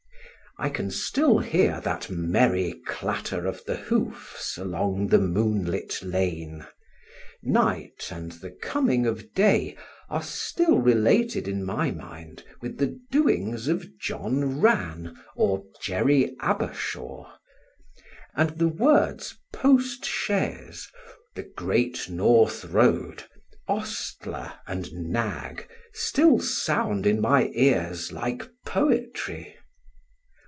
[0.57, 6.67] I can still hear that merry clatter of the hoofs along the moonlit lane;
[7.41, 9.75] night and the coming of day
[10.09, 17.31] are still related in my mind with the doings of John Rann or Jerry Abershaw;
[18.35, 20.89] and the words "postchaise,"
[21.33, 23.23] the "great North road,"
[23.69, 29.55] "ostler," and "nag" still sound in my ears like poetry.